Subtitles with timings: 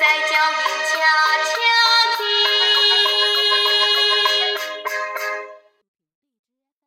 [0.00, 0.69] 在教。